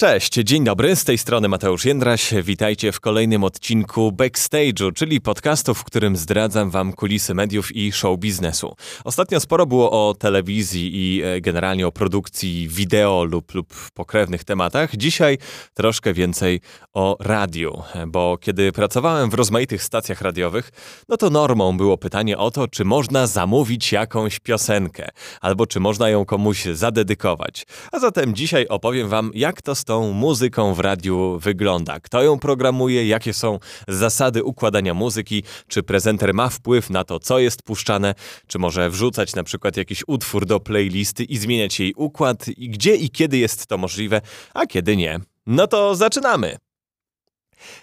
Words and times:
Cześć, 0.00 0.32
dzień 0.32 0.64
dobry, 0.64 0.96
z 0.96 1.04
tej 1.04 1.18
strony 1.18 1.48
Mateusz 1.48 1.84
Jędraś. 1.84 2.34
Witajcie 2.42 2.92
w 2.92 3.00
kolejnym 3.00 3.44
odcinku 3.44 4.12
Backstage'u, 4.12 4.92
czyli 4.92 5.20
podcastu, 5.20 5.74
w 5.74 5.84
którym 5.84 6.16
zdradzam 6.16 6.70
wam 6.70 6.92
kulisy 6.92 7.34
mediów 7.34 7.76
i 7.76 7.92
show 7.92 8.18
biznesu. 8.18 8.76
Ostatnio 9.04 9.40
sporo 9.40 9.66
było 9.66 9.90
o 10.08 10.14
telewizji 10.14 10.90
i 10.94 11.22
e, 11.22 11.40
generalnie 11.40 11.86
o 11.86 11.92
produkcji 11.92 12.68
wideo 12.68 13.24
lub, 13.24 13.54
lub 13.54 13.74
pokrewnych 13.94 14.44
tematach. 14.44 14.96
Dzisiaj 14.96 15.38
troszkę 15.74 16.12
więcej 16.14 16.60
o 16.94 17.16
radiu, 17.20 17.82
bo 18.06 18.38
kiedy 18.40 18.72
pracowałem 18.72 19.30
w 19.30 19.34
rozmaitych 19.34 19.82
stacjach 19.82 20.20
radiowych, 20.20 20.70
no 21.08 21.16
to 21.16 21.30
normą 21.30 21.76
było 21.76 21.98
pytanie 21.98 22.38
o 22.38 22.50
to, 22.50 22.68
czy 22.68 22.84
można 22.84 23.26
zamówić 23.26 23.92
jakąś 23.92 24.38
piosenkę, 24.38 25.08
albo 25.40 25.66
czy 25.66 25.80
można 25.80 26.08
ją 26.08 26.24
komuś 26.24 26.64
zadedykować. 26.64 27.66
A 27.92 27.98
zatem 27.98 28.34
dzisiaj 28.34 28.66
opowiem 28.68 29.08
wam, 29.08 29.30
jak 29.34 29.62
to 29.62 29.74
tą 29.90 30.12
muzyką 30.12 30.74
w 30.74 30.80
radiu 30.80 31.38
wygląda. 31.38 32.00
Kto 32.00 32.22
ją 32.22 32.38
programuje, 32.38 33.06
jakie 33.06 33.32
są 33.32 33.58
zasady 33.88 34.44
układania 34.44 34.94
muzyki, 34.94 35.42
czy 35.68 35.82
prezenter 35.82 36.34
ma 36.34 36.48
wpływ 36.48 36.90
na 36.90 37.04
to, 37.04 37.18
co 37.18 37.38
jest 37.38 37.62
puszczane, 37.62 38.14
czy 38.46 38.58
może 38.58 38.90
wrzucać 38.90 39.34
na 39.34 39.44
przykład 39.44 39.76
jakiś 39.76 40.02
utwór 40.06 40.46
do 40.46 40.60
playlisty 40.60 41.24
i 41.24 41.36
zmieniać 41.36 41.80
jej 41.80 41.94
układ, 41.94 42.48
i 42.48 42.68
gdzie 42.68 42.96
i 42.96 43.10
kiedy 43.10 43.38
jest 43.38 43.66
to 43.66 43.78
możliwe, 43.78 44.20
a 44.54 44.66
kiedy 44.66 44.96
nie. 44.96 45.20
No 45.46 45.66
to 45.66 45.94
zaczynamy! 45.94 46.69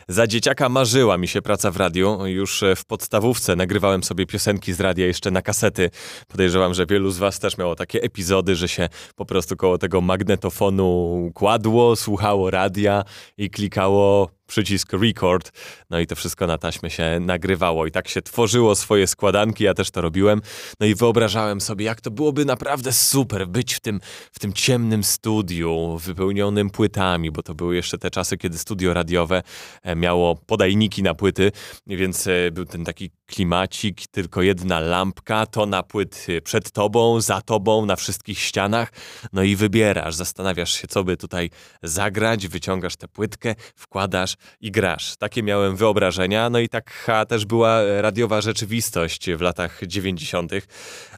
Za 0.08 0.28
dzieciaka 0.28 0.70
marzyła 0.70 1.18
mi 1.18 1.28
się 1.28 1.42
praca 1.42 1.72
w 1.72 1.78
radiu. 1.78 2.26
Już 2.26 2.64
w 2.76 2.86
podstawówce 2.86 3.56
nagrywałem 3.56 4.04
sobie 4.04 4.26
piosenki 4.26 4.74
z 4.74 4.80
radia 4.80 5.06
jeszcze 5.06 5.32
na 5.32 5.42
kasety. 5.42 5.90
Podejrzewam, 6.28 6.74
że 6.74 6.86
wielu 6.86 7.12
z 7.12 7.18
Was 7.18 7.40
też 7.40 7.58
miało 7.58 7.76
takie 7.76 8.02
epizody, 8.02 8.56
że 8.56 8.68
się 8.68 8.90
po 9.16 9.26
prostu 9.26 9.56
koło 9.56 9.78
tego 9.78 10.02
magnetofonu 10.02 11.32
kładło, 11.34 11.96
słuchało 11.96 12.52
radia 12.52 13.04
i 13.38 13.50
klikało 13.50 14.37
przycisk 14.48 14.94
record, 14.94 15.52
no 15.90 16.00
i 16.00 16.08
to 16.08 16.16
wszystko 16.16 16.48
na 16.48 16.58
taśmę 16.58 16.90
się 16.90 17.20
nagrywało 17.20 17.86
i 17.86 17.92
tak 17.92 18.08
się 18.08 18.22
tworzyło 18.22 18.76
swoje 18.76 19.08
składanki, 19.08 19.64
ja 19.64 19.74
też 19.74 19.92
to 19.92 20.02
robiłem, 20.02 20.42
no 20.80 20.86
i 20.86 20.96
wyobrażałem 20.96 21.62
sobie, 21.62 21.86
jak 21.86 22.02
to 22.02 22.12
byłoby 22.12 22.46
naprawdę 22.46 22.94
super 22.94 23.48
być 23.48 23.74
w 23.74 23.80
tym, 23.80 24.00
w 24.32 24.40
tym 24.40 24.54
ciemnym 24.54 25.04
studiu, 25.04 25.98
wypełnionym 26.04 26.70
płytami, 26.70 27.32
bo 27.32 27.44
to 27.44 27.56
były 27.56 27.76
jeszcze 27.76 27.98
te 27.98 28.12
czasy, 28.12 28.38
kiedy 28.38 28.58
studio 28.58 28.94
radiowe 28.94 29.44
e, 29.84 29.96
miało 29.96 30.36
podajniki 30.36 31.04
na 31.04 31.14
płyty, 31.14 31.52
więc 31.88 32.28
e, 32.28 32.52
był 32.52 32.66
ten 32.66 32.86
taki 32.86 33.12
klimacik, 33.28 34.08
tylko 34.08 34.42
jedna 34.42 34.80
lampka, 34.80 35.46
to 35.46 35.66
na 35.66 35.84
płyt 35.84 36.28
przed 36.44 36.72
tobą, 36.72 37.22
za 37.22 37.42
tobą, 37.42 37.86
na 37.86 37.96
wszystkich 37.96 38.40
ścianach, 38.40 38.92
no 39.34 39.44
i 39.44 39.56
wybierasz, 39.56 40.16
zastanawiasz 40.16 40.74
się, 40.74 40.88
co 40.88 41.04
by 41.04 41.18
tutaj 41.18 41.50
zagrać, 41.84 42.48
wyciągasz 42.48 42.96
tę 42.96 43.08
płytkę, 43.08 43.56
wkładasz, 43.76 44.36
i 44.62 44.72
grasz. 44.72 45.18
Takie 45.18 45.44
miałem 45.44 45.76
wyobrażenia, 45.76 46.50
no 46.50 46.60
i 46.60 46.70
taka 46.70 47.26
też 47.26 47.46
była 47.46 48.02
radiowa 48.02 48.42
rzeczywistość 48.42 49.32
w 49.32 49.42
latach 49.42 49.80
90., 49.88 50.52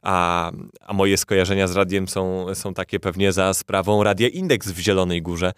a, 0.02 0.50
a 0.80 0.92
moje 0.92 1.16
skojarzenia 1.16 1.66
z 1.66 1.76
radiem 1.76 2.08
są, 2.08 2.46
są 2.54 2.74
takie 2.74 3.00
pewnie 3.00 3.32
za 3.32 3.54
sprawą 3.54 4.02
Radia 4.02 4.28
Indeks 4.28 4.70
w 4.70 4.78
Zielonej 4.78 5.22
Górze, 5.22 5.52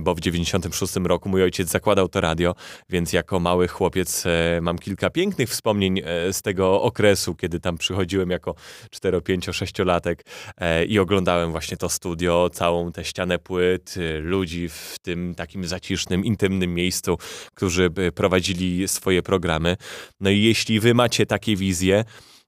bo 0.00 0.14
w 0.14 0.20
96 0.20 0.96
roku 0.96 1.28
mój 1.28 1.42
ojciec 1.42 1.68
zakładał 1.68 2.08
to 2.08 2.20
radio, 2.20 2.54
więc 2.88 3.12
jako 3.12 3.40
mały 3.40 3.68
chłopiec 3.68 4.26
e, 4.26 4.60
mam 4.60 4.78
kilka 4.78 5.10
pięknych 5.10 5.48
wspomnień 5.48 5.81
e, 5.86 6.32
z 6.32 6.42
tego 6.42 6.82
okresu, 6.82 7.34
kiedy 7.34 7.60
tam 7.60 7.78
przychodziłem 7.78 8.30
jako 8.30 8.54
4, 8.90 9.20
5, 9.20 9.46
6 9.52 9.78
latek 9.78 10.24
i 10.88 10.98
oglądałem 10.98 11.50
właśnie 11.50 11.76
to 11.76 11.88
studio, 11.88 12.50
całą 12.52 12.92
tę 12.92 13.04
ścianę 13.04 13.38
płyt, 13.38 13.94
ludzi 14.20 14.68
w 14.68 14.96
tym 15.02 15.34
takim 15.34 15.64
zacisznym, 15.64 16.24
intymnym 16.24 16.74
miejscu, 16.74 17.18
którzy 17.54 17.90
prowadzili 18.14 18.88
swoje 18.88 19.22
programy. 19.22 19.76
No 20.20 20.30
i 20.30 20.42
jeśli 20.42 20.80
wy 20.80 20.94
macie 20.94 21.26
takie 21.26 21.56
wizje, 21.56 22.04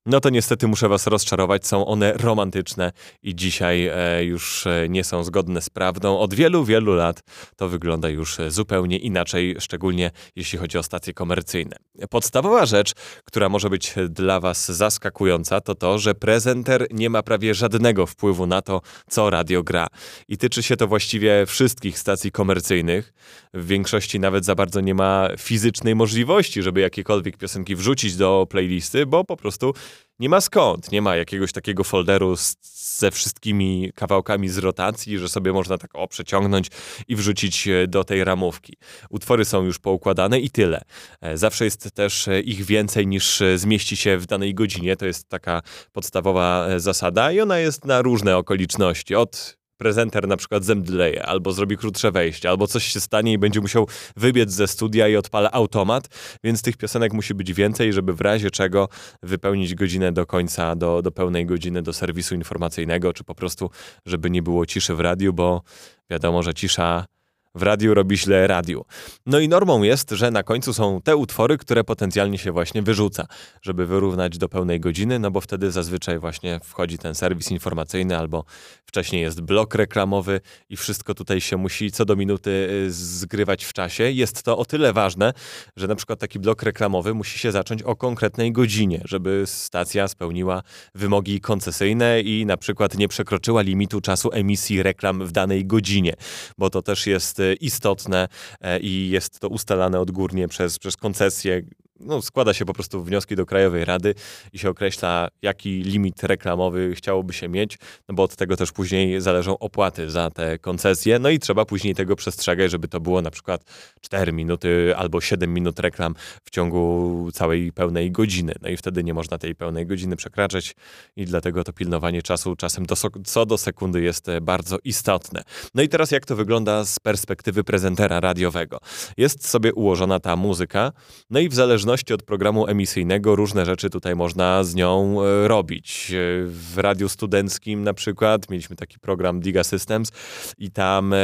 no 0.07 0.21
to 0.21 0.31
niestety 0.31 0.67
muszę 0.67 0.89
was 0.89 1.07
rozczarować, 1.07 1.67
są 1.67 1.87
one 1.87 2.13
romantyczne 2.13 2.93
i 3.23 3.35
dzisiaj 3.35 3.87
e, 3.87 4.25
już 4.25 4.67
e, 4.67 4.89
nie 4.89 5.05
są 5.05 5.25
zgodne 5.25 5.63
z 5.63 5.71
prawdą. 5.71 6.19
Od 6.19 6.35
wielu, 6.35 6.65
wielu 6.65 6.95
lat 6.95 7.23
to 7.57 7.69
wygląda 7.69 8.09
już 8.09 8.37
zupełnie 8.49 8.99
inaczej, 8.99 9.57
szczególnie 9.59 10.11
jeśli 10.37 10.59
chodzi 10.59 10.79
o 10.79 10.83
stacje 10.83 11.15
komercyjne. 11.15 11.77
Podstawowa 12.11 12.67
rzecz, 12.67 12.93
która 13.25 13.49
może 13.49 13.71
być 13.71 13.95
dla 14.09 14.41
was 14.41 14.73
zaskakująca, 14.73 15.61
to 15.61 15.75
to, 15.75 15.99
że 15.99 16.15
prezenter 16.15 16.87
nie 16.91 17.11
ma 17.11 17.23
prawie 17.23 17.55
żadnego 17.55 18.07
wpływu 18.07 18.47
na 18.47 18.63
to, 18.63 18.81
co 19.09 19.31
radio 19.31 19.63
gra. 19.63 19.87
I 20.29 20.39
tyczy 20.39 20.63
się 20.63 20.77
to 20.77 20.87
właściwie 20.87 21.47
wszystkich 21.47 21.99
stacji 21.99 22.33
komercyjnych. 22.33 23.13
W 23.55 23.67
większości 23.67 24.21
nawet 24.21 24.45
za 24.45 24.55
bardzo 24.55 24.81
nie 24.81 24.95
ma 24.95 25.29
fizycznej 25.39 25.95
możliwości, 25.95 26.63
żeby 26.63 26.81
jakiekolwiek 26.81 27.37
piosenki 27.37 27.77
wrzucić 27.77 28.17
do 28.17 28.47
playlisty, 28.51 29.07
bo 29.07 29.25
po 29.25 29.37
prostu 29.37 29.75
nie 30.19 30.29
ma 30.29 30.41
skąd. 30.41 30.93
Nie 30.93 31.03
ma 31.03 31.17
jakiegoś 31.17 31.53
takiego 31.53 31.85
folderu 31.85 32.37
z, 32.37 32.57
ze 32.99 33.11
wszystkimi 33.11 33.93
kawałkami 33.95 34.49
z 34.49 34.59
rotacji, 34.59 35.19
że 35.19 35.29
sobie 35.29 35.53
można 35.53 35.79
tak 35.79 35.91
o 35.95 36.09
przeciągnąć 36.09 36.69
i 37.09 37.17
wrzucić 37.17 37.69
e, 37.69 37.87
do 37.87 38.05
tej 38.05 38.25
ramówki. 38.25 38.77
Utwory 39.11 39.45
są 39.45 39.65
już 39.65 39.79
poukładane 39.79 40.41
i 40.41 40.51
tyle. 40.51 40.83
E, 41.21 41.37
zawsze 41.37 41.65
jest 41.65 41.91
też 41.95 42.29
e, 42.29 42.41
ich 42.41 42.65
więcej 42.65 43.07
niż 43.07 43.43
zmieści 43.57 43.97
się 43.97 44.19
w 44.19 44.27
danej 44.27 44.55
godzinie. 44.55 44.97
To 44.97 45.07
jest 45.07 45.29
taka 45.29 45.63
podstawowa 45.93 46.69
zasada 46.77 47.33
i 47.33 47.41
ona 47.41 47.59
jest 47.59 47.85
na 47.85 48.03
różne 48.03 48.37
okoliczności. 48.37 49.15
Od 49.15 49.64
prezenter 49.77 50.29
na 50.29 50.37
przykład 50.37 50.65
zemdleje, 50.65 51.27
albo 51.27 51.53
zrobi 51.53 51.77
krótsze 51.77 52.13
wejście, 52.13 52.49
albo 52.49 52.67
coś 52.67 52.85
się 52.85 53.01
stanie 53.01 53.33
i 53.33 53.39
będzie 53.39 53.61
musiał 53.61 53.89
wybiec 54.17 54.51
ze 54.51 54.69
studia 54.69 55.09
i 55.09 55.17
odpala 55.17 55.53
automat, 55.53 56.09
więc 56.45 56.63
tych 56.63 56.77
piosenek 56.77 57.13
musi 57.13 57.35
być 57.35 57.53
więcej, 57.53 57.93
żeby 57.93 58.13
w 58.13 58.21
razie 58.21 58.51
czego 58.51 58.89
wypełnić 59.23 59.75
godzinę 59.75 60.13
do 60.13 60.27
końca, 60.27 60.77
do, 60.77 61.03
do 61.03 61.11
pełnej 61.11 61.47
godziny 61.47 61.83
do 61.83 61.93
serwisu 61.93 62.35
informacyjnego, 62.35 63.13
czy 63.13 63.25
po 63.25 63.35
prostu, 63.35 63.71
żeby 64.07 64.31
nie 64.31 64.43
było 64.43 64.67
ciszy 64.67 64.95
w 64.95 65.01
radiu, 65.01 65.33
bo 65.33 65.63
wiadomo, 66.11 66.43
że 66.43 66.55
cisza 66.55 67.07
w 67.55 67.63
radiu 67.63 67.95
robi 67.95 68.17
źle 68.17 68.47
radiu. 68.47 68.85
No 69.27 69.39
i 69.39 69.49
normą 69.49 69.83
jest, 69.83 70.11
że 70.11 70.31
na 70.31 70.43
końcu 70.43 70.75
są 70.75 71.01
te 71.03 71.17
utwory, 71.17 71.59
które 71.59 71.85
potencjalnie 71.85 72.39
się 72.39 72.53
właśnie 72.53 72.83
wyrzuca, 72.83 73.27
żeby 73.63 73.87
wyrównać 73.87 74.39
do 74.39 74.49
pełnej 74.49 74.81
godziny, 74.81 75.19
no 75.19 75.31
bo 75.31 75.41
wtedy 75.41 75.71
zazwyczaj 75.71 76.19
właśnie 76.19 76.61
wchodzi 76.65 76.99
ten 76.99 77.15
serwis 77.15 77.51
informacyjny 77.51 78.19
albo 78.19 78.45
wcześniej 78.87 79.23
jest 79.23 79.41
blok 79.41 79.75
reklamowy 79.75 80.41
i 80.71 80.77
wszystko 80.77 81.15
tutaj 81.15 81.41
się 81.41 81.57
musi 81.57 81.91
co 81.91 82.05
do 82.05 82.17
minuty 82.17 82.51
y, 82.51 82.93
zgrywać 82.93 83.65
w 83.65 83.73
czasie. 83.73 84.11
Jest 84.11 84.43
to 84.43 84.59
o 84.59 84.65
tyle 84.65 84.93
ważne, 84.93 85.33
że 85.77 85.87
na 85.87 85.95
przykład 85.95 86.19
taki 86.19 86.39
blok 86.39 86.63
reklamowy 86.63 87.15
musi 87.15 87.39
się 87.39 87.53
zacząć 87.53 87.83
o 87.83 87.97
konkretnej 87.97 88.53
godzinie, 88.53 89.01
żeby 89.05 89.43
stacja 89.47 90.09
spełniła 90.09 90.63
wymogi 90.95 91.41
koncesyjne 91.41 92.21
i 92.21 92.47
na 92.47 92.57
przykład 92.57 92.99
nie 92.99 93.09
przekroczyła 93.09 93.63
limitu 93.63 94.01
czasu 94.01 94.31
emisji 94.33 94.83
reklam 94.83 95.27
w 95.27 95.33
danej 95.33 95.67
godzinie, 95.67 96.15
bo 96.59 96.71
to 96.71 96.83
też 96.83 97.07
jest 97.07 97.41
istotne 97.53 98.29
e, 98.61 98.81
i 98.81 99.11
jest 99.11 99.41
to 99.41 99.49
ustalane 99.49 100.01
odgórnie 100.01 100.49
przez, 100.49 100.79
przez 100.79 100.97
koncesję, 100.97 101.63
no, 102.01 102.23
składa 102.23 102.55
się 102.55 102.65
po 102.65 102.73
prostu 102.73 103.05
wnioski 103.05 103.37
do 103.37 103.47
Krajowej 103.47 103.85
Rady 103.85 104.15
i 104.53 104.59
się 104.59 104.71
określa, 104.71 105.29
jaki 105.43 105.83
limit 105.83 106.23
reklamowy 106.23 106.95
chciałoby 106.95 107.33
się 107.33 107.49
mieć, 107.49 107.79
no 108.09 108.15
bo 108.15 108.23
od 108.23 108.37
tego 108.37 108.57
też 108.57 108.73
później 108.73 109.21
zależą 109.21 109.59
opłaty 109.59 110.11
za 110.11 110.31
te 110.31 110.59
koncesje, 110.59 111.19
no 111.19 111.31
i 111.31 111.39
trzeba 111.39 111.65
później 111.65 111.95
tego 111.95 112.17
przestrzegać, 112.17 112.71
żeby 112.71 112.89
to 112.89 113.01
było 113.01 113.23
na 113.23 113.31
przykład 113.31 113.65
4 114.01 114.33
minuty 114.33 114.95
albo 114.97 115.21
7 115.21 115.55
minut 115.55 115.81
reklam 115.81 116.15
w 116.45 116.51
ciągu 116.51 117.29
całej 117.33 117.73
pełnej 117.73 118.13
godziny. 118.13 118.55
No 118.63 118.69
i 118.69 118.77
wtedy 118.77 119.05
nie 119.05 119.15
można 119.15 119.39
tej 119.39 119.55
pełnej 119.55 119.87
godziny 119.87 120.17
przekraczać 120.17 120.75
i 121.17 121.25
dlatego 121.25 121.65
to 121.65 121.73
pilnowanie 121.73 122.23
czasu 122.23 122.57
czasem 122.57 122.87
do, 122.87 122.97
co 123.25 123.47
do 123.47 123.59
sekundy 123.59 124.03
jest 124.03 124.29
e, 124.29 124.41
bardzo 124.41 124.77
istotne. 124.85 125.43
No 125.75 125.83
i 125.83 125.89
teraz 125.89 126.11
jak 126.11 126.27
to 126.27 126.37
wygląda 126.37 126.85
z 126.85 127.01
perspektywy 127.01 127.65
prezentera 127.65 128.21
radiowego? 128.21 128.79
Jest 129.17 129.49
sobie 129.49 129.75
ułożona 129.75 130.21
ta 130.21 130.37
muzyka, 130.37 130.93
no 131.31 131.41
i 131.41 131.49
w 131.49 131.55
zależności 131.55 131.84
zależności 131.85 132.15
od 132.15 132.23
programu 132.23 132.67
emisyjnego 132.67 133.37
różne 133.37 133.65
rzeczy 133.65 133.91
tutaj 133.91 134.17
można 134.17 134.65
z 134.65 134.75
nią 134.75 135.23
e, 135.23 135.49
robić. 135.49 136.11
E, 136.11 136.17
w 136.47 136.79
radiu 136.79 137.09
studenckim 137.09 137.83
na 137.83 137.95
przykład 137.95 138.51
mieliśmy 138.51 138.77
taki 138.77 138.99
program 138.99 139.41
Diga 139.41 139.65
Systems 139.65 140.13
i 140.59 140.71
tam 140.71 141.13
e, 141.13 141.17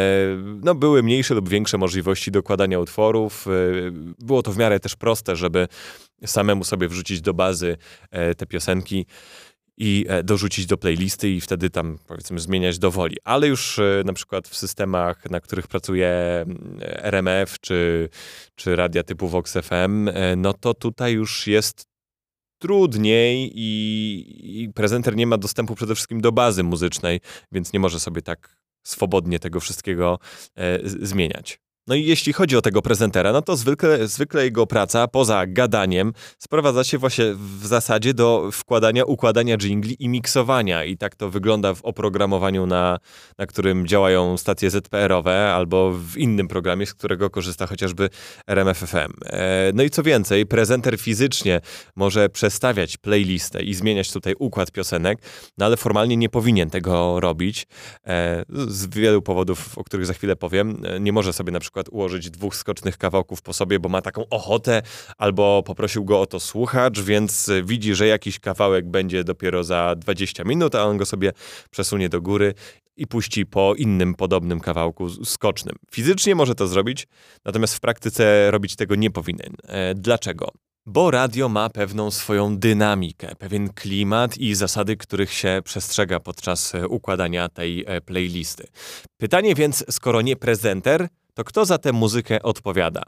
no, 0.62 0.74
były 0.74 1.02
mniejsze 1.02 1.34
lub 1.34 1.48
większe 1.48 1.78
możliwości 1.78 2.30
dokładania 2.30 2.78
utworów. 2.78 3.46
Było 4.18 4.42
to 4.42 4.52
w 4.52 4.58
miarę 4.58 4.80
też 4.80 4.96
proste, 4.96 5.36
żeby 5.36 5.68
samemu 6.26 6.64
sobie 6.64 6.88
wrzucić 6.88 7.20
do 7.20 7.34
bazy 7.34 7.76
te 8.36 8.46
piosenki 8.46 9.06
i 9.82 10.04
e, 10.08 10.22
dorzucić 10.22 10.66
do 10.66 10.76
playlisty 10.76 11.30
i 11.30 11.40
wtedy 11.40 11.70
tam 11.70 11.98
powiedzmy 12.06 12.40
zmieniać 12.40 12.78
do 12.78 12.90
woli. 12.90 13.16
Ale 13.24 13.48
już 13.48 13.78
e, 13.78 14.02
na 14.04 14.12
przykład 14.12 14.48
w 14.48 14.56
systemach, 14.56 15.30
na 15.30 15.40
których 15.40 15.68
pracuje 15.68 16.08
mm, 16.08 16.78
RMF 16.82 17.60
czy, 17.60 18.08
czy 18.54 18.76
radia 18.76 19.02
typu 19.02 19.28
Vox 19.28 19.52
FM, 19.52 20.08
e, 20.08 20.36
no 20.36 20.52
to 20.52 20.74
tutaj 20.74 21.12
już 21.12 21.46
jest 21.46 21.86
trudniej 22.58 23.52
i, 23.54 24.62
i 24.62 24.72
prezenter 24.72 25.16
nie 25.16 25.26
ma 25.26 25.38
dostępu 25.38 25.74
przede 25.74 25.94
wszystkim 25.94 26.20
do 26.20 26.32
bazy 26.32 26.62
muzycznej, 26.62 27.20
więc 27.52 27.72
nie 27.72 27.80
może 27.80 28.00
sobie 28.00 28.22
tak 28.22 28.56
swobodnie 28.82 29.38
tego 29.38 29.60
wszystkiego 29.60 30.18
e, 30.56 30.78
zmieniać. 30.82 31.60
No 31.90 31.96
i 31.96 32.04
jeśli 32.04 32.32
chodzi 32.32 32.56
o 32.56 32.62
tego 32.62 32.82
prezentera, 32.82 33.32
no 33.32 33.42
to 33.42 33.56
zwykle, 33.56 34.08
zwykle 34.08 34.44
jego 34.44 34.66
praca 34.66 35.08
poza 35.08 35.46
gadaniem 35.46 36.12
sprowadza 36.38 36.84
się 36.84 36.98
właśnie 36.98 37.24
w 37.34 37.66
zasadzie 37.66 38.14
do 38.14 38.50
wkładania, 38.52 39.04
układania 39.04 39.56
jingli 39.58 39.96
i 40.04 40.08
miksowania. 40.08 40.84
I 40.84 40.96
tak 40.96 41.16
to 41.16 41.30
wygląda 41.30 41.74
w 41.74 41.84
oprogramowaniu, 41.84 42.66
na, 42.66 42.98
na 43.38 43.46
którym 43.46 43.86
działają 43.86 44.36
stacje 44.36 44.70
ZPR-owe 44.70 45.54
albo 45.54 45.92
w 45.92 46.16
innym 46.16 46.48
programie, 46.48 46.86
z 46.86 46.94
którego 46.94 47.30
korzysta 47.30 47.66
chociażby 47.66 48.10
RMFFM. 48.46 49.12
E, 49.26 49.70
no 49.74 49.82
i 49.82 49.90
co 49.90 50.02
więcej, 50.02 50.46
prezenter 50.46 50.98
fizycznie 50.98 51.60
może 51.96 52.28
przestawiać 52.28 52.96
playlistę 52.96 53.62
i 53.62 53.74
zmieniać 53.74 54.12
tutaj 54.12 54.34
układ 54.38 54.72
piosenek, 54.72 55.18
no 55.58 55.66
ale 55.66 55.76
formalnie 55.76 56.16
nie 56.16 56.28
powinien 56.28 56.70
tego 56.70 57.20
robić. 57.20 57.66
E, 58.06 58.44
z 58.48 58.86
wielu 58.86 59.22
powodów, 59.22 59.78
o 59.78 59.84
których 59.84 60.06
za 60.06 60.14
chwilę 60.14 60.36
powiem. 60.36 60.82
E, 60.84 61.00
nie 61.00 61.12
może 61.12 61.32
sobie 61.32 61.52
na 61.52 61.60
przykład 61.60 61.79
przykład 61.80 61.94
ułożyć 61.94 62.30
dwóch 62.30 62.56
skocznych 62.56 62.98
kawałków 62.98 63.42
po 63.42 63.52
sobie, 63.52 63.78
bo 63.78 63.88
ma 63.88 64.02
taką 64.02 64.28
ochotę, 64.28 64.82
albo 65.18 65.62
poprosił 65.62 66.04
go 66.04 66.20
o 66.20 66.26
to 66.26 66.40
słuchacz, 66.40 67.00
więc 67.00 67.50
widzi, 67.64 67.94
że 67.94 68.06
jakiś 68.06 68.38
kawałek 68.38 68.88
będzie 68.88 69.24
dopiero 69.24 69.64
za 69.64 69.94
20 69.96 70.44
minut, 70.44 70.74
a 70.74 70.84
on 70.84 70.96
go 70.96 71.06
sobie 71.06 71.32
przesunie 71.70 72.08
do 72.08 72.20
góry 72.20 72.54
i 72.96 73.06
puści 73.06 73.46
po 73.46 73.74
innym 73.74 74.14
podobnym 74.14 74.60
kawałku 74.60 75.24
skocznym. 75.24 75.76
Fizycznie 75.90 76.34
może 76.34 76.54
to 76.54 76.66
zrobić, 76.66 77.06
natomiast 77.44 77.74
w 77.74 77.80
praktyce 77.80 78.50
robić 78.50 78.76
tego 78.76 78.94
nie 78.94 79.10
powinien. 79.10 79.54
E, 79.68 79.94
dlaczego? 79.94 80.52
Bo 80.86 81.10
radio 81.10 81.48
ma 81.48 81.70
pewną 81.70 82.10
swoją 82.10 82.58
dynamikę, 82.58 83.34
pewien 83.38 83.68
klimat 83.72 84.38
i 84.38 84.54
zasady, 84.54 84.96
których 84.96 85.32
się 85.32 85.60
przestrzega 85.64 86.20
podczas 86.20 86.74
e, 86.74 86.88
układania 86.88 87.48
tej 87.48 87.84
e, 87.86 88.00
playlisty. 88.00 88.66
Pytanie 89.16 89.54
więc, 89.54 89.84
skoro 89.90 90.22
nie 90.22 90.36
prezenter, 90.36 91.08
to 91.40 91.44
kto 91.44 91.64
za 91.64 91.78
tę 91.78 91.92
muzykę 91.92 92.42
odpowiada? 92.42 93.02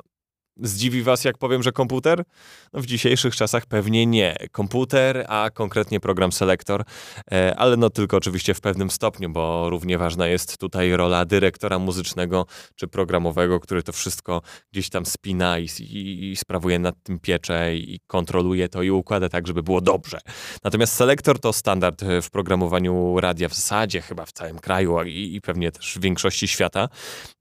Zdziwi 0.57 1.03
was, 1.03 1.25
jak 1.25 1.39
powiem, 1.39 1.63
że 1.63 1.73
komputer? 1.73 2.25
No 2.73 2.81
w 2.81 2.87
dzisiejszych 2.87 3.37
czasach 3.37 3.67
pewnie 3.67 4.07
nie. 4.07 4.37
Komputer, 4.53 5.25
a 5.29 5.51
konkretnie 5.55 6.01
program 6.01 6.33
Selector, 6.33 6.85
e, 7.33 7.57
ale 7.57 7.77
no 7.77 7.91
tylko 7.91 8.17
oczywiście 8.17 8.55
w 8.55 8.61
pewnym 8.61 8.91
stopniu, 8.91 9.31
bo 9.31 9.71
równie 9.71 9.99
ważna 9.99 10.27
jest 10.27 10.59
tutaj 10.59 10.93
rola 10.97 11.25
dyrektora 11.25 11.79
muzycznego 11.79 12.47
czy 12.75 12.89
programowego, 12.89 13.61
który 13.61 13.83
to 13.83 13.93
wszystko 13.93 14.43
gdzieś 14.73 14.91
tam 14.91 15.07
spina 15.07 15.59
i, 15.59 15.69
i, 15.81 16.31
i 16.31 16.37
sprawuje 16.37 16.79
nad 16.79 16.95
tym 17.03 17.19
pieczę 17.19 17.77
i 17.77 18.01
kontroluje 18.07 18.69
to 18.69 18.83
i 18.83 18.91
układa 18.91 19.29
tak, 19.29 19.47
żeby 19.47 19.63
było 19.63 19.81
dobrze. 19.81 20.19
Natomiast 20.65 20.95
Selector 20.95 21.39
to 21.39 21.53
standard 21.53 22.03
w 22.23 22.31
programowaniu 22.31 23.21
radia 23.21 23.49
w 23.49 23.55
zasadzie 23.55 24.01
chyba 24.01 24.27
w 24.27 24.33
całym 24.33 24.59
kraju 24.59 25.03
i, 25.03 25.35
i 25.35 25.41
pewnie 25.41 25.73
też 25.73 25.95
w 25.95 26.01
większości 26.01 26.49
świata. 26.49 26.89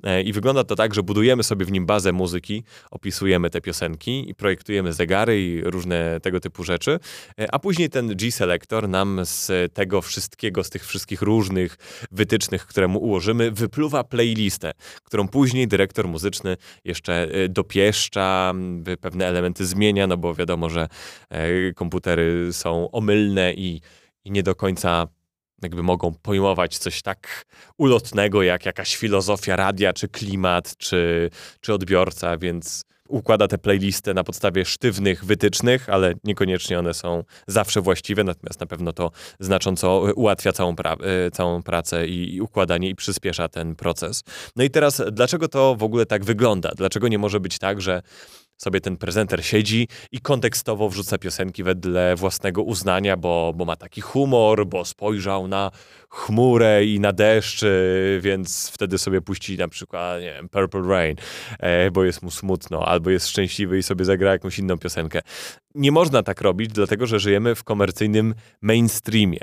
E, 0.04 0.22
I 0.22 0.34
wygląda 0.34 0.64
to 0.64 0.76
tak, 0.76 0.94
że 0.94 1.04
budujemy 1.04 1.44
sobie 1.44 1.66
w 1.66 1.72
nim 1.72 1.86
bazę 1.86 2.12
muzyki, 2.12 2.64
opisujemy 3.02 3.50
te 3.50 3.62
piosenki 3.62 4.30
i 4.30 4.36
projektujemy 4.36 4.94
zegary 4.94 5.42
i 5.42 5.62
różne 5.64 6.20
tego 6.20 6.40
typu 6.40 6.64
rzeczy, 6.64 7.00
e, 7.40 7.56
a 7.56 7.60
później 7.60 7.90
ten 7.90 8.16
G-Selector 8.16 8.90
nam 8.90 9.20
z 9.24 9.74
tego 9.74 10.02
wszystkiego, 10.02 10.64
z 10.64 10.70
tych 10.70 10.86
wszystkich 10.86 11.22
różnych 11.22 11.78
wytycznych, 12.12 12.66
które 12.66 12.88
mu 12.88 13.00
ułożymy, 13.00 13.52
wypluwa 13.52 14.04
playlistę, 14.04 14.72
którą 15.04 15.28
później 15.28 15.68
dyrektor 15.68 16.08
muzyczny 16.08 16.58
jeszcze 16.86 17.14
e, 17.24 17.50
dopieszcza, 17.50 18.54
pewne 19.02 19.28
elementy 19.28 19.66
zmienia, 19.66 20.08
no 20.08 20.18
bo 20.18 20.36
wiadomo, 20.36 20.70
że 20.70 20.88
e, 21.30 21.74
komputery 21.74 22.54
są 22.54 22.92
omylne 22.92 23.54
i, 23.54 23.82
i 24.26 24.32
nie 24.32 24.44
do 24.44 24.56
końca 24.56 25.08
jakby 25.62 25.84
mogą 25.84 26.14
pojmować 26.14 26.78
coś 26.78 27.02
tak 27.02 27.46
ulotnego 27.78 28.44
jak 28.44 28.66
jakaś 28.66 28.96
filozofia 28.96 29.56
radia, 29.56 29.94
czy 29.94 30.08
klimat, 30.08 30.78
czy, 30.78 31.30
czy 31.62 31.74
odbiorca, 31.74 32.38
więc 32.38 32.91
układa 33.12 33.48
te 33.48 33.58
playlisty 33.58 34.14
na 34.14 34.24
podstawie 34.24 34.66
sztywnych 34.66 35.26
wytycznych, 35.26 35.90
ale 35.90 36.14
niekoniecznie 36.24 36.80
one 36.80 36.94
są 36.94 37.24
zawsze 37.48 37.82
właściwe, 37.82 38.24
natomiast 38.24 38.60
na 38.60 38.66
pewno 38.66 38.94
to 38.94 39.12
znacząco 39.40 40.04
ułatwia 40.16 40.52
całą, 40.52 40.76
pra 40.76 40.94
e, 40.94 41.32
całą 41.32 41.64
pracę 41.64 42.08
i, 42.08 42.36
i 42.36 42.42
układanie 42.42 42.90
i 42.90 42.96
przyspiesza 42.96 43.48
ten 43.48 43.76
proces. 43.76 44.24
No 44.56 44.64
i 44.64 44.70
teraz, 44.70 45.02
dlaczego 45.12 45.48
to 45.48 45.76
w 45.76 45.84
ogóle 45.84 46.06
tak 46.06 46.26
wygląda? 46.26 46.72
Dlaczego 46.76 47.08
nie 47.08 47.18
może 47.18 47.40
być 47.40 47.60
tak, 47.60 47.82
że 47.82 48.02
sobie 48.64 48.82
ten 48.82 48.98
prezenter 48.98 49.46
siedzi 49.46 49.88
i 50.12 50.20
kontekstowo 50.20 50.90
wrzuca 50.90 51.18
piosenki 51.18 51.64
wedle 51.64 52.16
własnego 52.16 52.64
uznania, 52.64 53.18
bo, 53.18 53.54
bo 53.56 53.66
ma 53.66 53.76
taki 53.76 54.02
humor, 54.02 54.68
bo 54.68 54.86
spojrzał 54.86 55.48
na 55.48 55.72
chmurę 56.10 56.86
i 56.86 57.00
na 57.00 57.14
deszcz, 57.14 57.66
więc 58.20 58.72
wtedy 58.74 58.98
sobie 58.98 59.22
puści 59.22 59.58
na 59.58 59.68
przykład, 59.68 60.22
nie 60.22 60.34
wiem, 60.34 60.50
Purple 60.50 60.82
Rain, 60.82 61.16
e, 61.60 61.92
bo 61.92 62.04
jest 62.04 62.22
mu 62.22 62.32
smutno, 62.32 62.86
albo 62.86 63.10
jest 63.10 63.28
szczęśliwy 63.28 63.78
i 63.78 63.84
sobie 63.84 64.06
zagra 64.06 64.32
jakąś 64.32 64.60
inną 64.60 64.78
piosenkę. 64.78 65.22
Nie 65.76 65.92
można 65.92 66.24
tak 66.24 66.42
robić, 66.42 66.72
dlatego 66.72 67.08
że 67.08 67.20
żyjemy 67.20 67.56
w 67.56 67.64
komercyjnym 67.64 68.36
mainstreamie. 68.62 69.40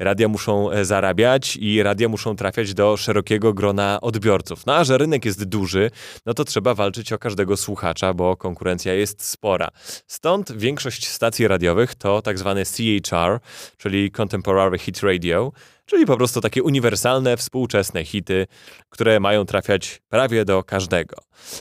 Radia 0.00 0.28
muszą 0.28 0.70
e, 0.70 0.84
zarabiać 0.84 1.56
i 1.56 1.82
radia 1.82 2.08
muszą 2.08 2.36
trafiać 2.36 2.74
do 2.74 2.96
szerokiego 2.96 3.52
grona 3.54 3.98
odbiorców. 4.00 4.66
No 4.66 4.74
a 4.74 4.84
że 4.84 4.98
rynek 4.98 5.24
jest 5.24 5.44
duży, 5.44 5.90
no 6.26 6.34
to 6.34 6.44
trzeba 6.44 6.74
walczyć 6.74 7.12
o 7.12 7.18
każdego 7.18 7.56
słuchacza, 7.56 8.14
bo 8.14 8.36
konkurencja 8.36 8.94
jest 8.94 9.24
spora. 9.24 9.68
Stąd 10.06 10.52
większość 10.52 11.08
stacji 11.08 11.48
radiowych 11.48 11.94
to 11.94 12.22
tak 12.22 12.38
zwane 12.38 12.64
CHR, 12.64 13.40
czyli 13.76 14.10
Contemporary 14.10 14.78
Hit 14.78 15.00
Radio, 15.00 15.52
czyli 15.86 16.06
po 16.06 16.16
prostu 16.16 16.40
takie 16.40 16.62
uniwersalne, 16.62 17.36
współczesne 17.36 18.04
hity, 18.04 18.46
które 18.88 19.20
mają 19.20 19.44
trafiać 19.44 20.02
prawie 20.08 20.44
do 20.44 20.62
każdego. 20.62 21.16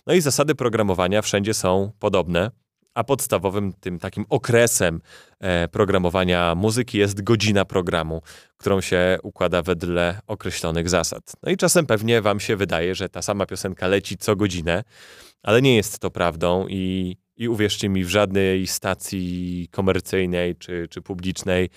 No 0.07 0.13
i 0.13 0.21
zasady 0.21 0.55
programowania 0.55 1.21
wszędzie 1.21 1.53
są 1.53 1.91
podobne 1.99 2.51
a 2.93 3.03
podstawowym 3.03 3.73
tym 3.73 3.99
takim 3.99 4.25
okresem 4.29 5.01
e, 5.39 5.67
programowania 5.67 6.55
muzyki 6.55 6.97
jest 6.97 7.23
godzina 7.23 7.65
programu, 7.65 8.21
którą 8.57 8.81
się 8.81 9.17
układa 9.23 9.61
wedle 9.61 10.21
określonych 10.27 10.89
zasad. 10.89 11.31
No 11.43 11.51
i 11.51 11.57
czasem 11.57 11.85
pewnie 11.85 12.21
wam 12.21 12.39
się 12.39 12.55
wydaje, 12.55 12.95
że 12.95 13.09
ta 13.09 13.21
sama 13.21 13.45
piosenka 13.45 13.87
leci 13.87 14.17
co 14.17 14.35
godzinę, 14.35 14.83
ale 15.43 15.61
nie 15.61 15.75
jest 15.75 15.99
to 15.99 16.11
prawdą 16.11 16.67
i, 16.69 17.15
i 17.37 17.47
uwierzcie 17.47 17.89
mi, 17.89 18.03
w 18.03 18.09
żadnej 18.09 18.67
stacji 18.67 19.67
komercyjnej 19.71 20.55
czy, 20.55 20.87
czy 20.89 21.01
publicznej 21.01 21.69